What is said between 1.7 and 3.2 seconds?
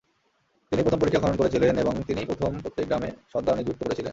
এবং তিনিই প্রথম প্রত্যেক গ্রামে